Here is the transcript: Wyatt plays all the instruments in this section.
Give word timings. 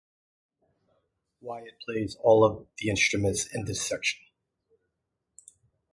Wyatt 1.41 1.77
plays 1.85 2.17
all 2.23 2.65
the 2.79 2.89
instruments 2.89 3.45
in 3.53 3.65
this 3.65 3.85
section. 3.87 4.25